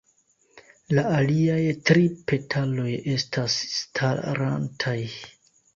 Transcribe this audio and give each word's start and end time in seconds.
La 0.99 1.03
aliaj 1.17 1.59
tri 1.91 2.07
petaloj 2.33 2.89
estas 3.15 3.61
starantaj. 3.79 5.01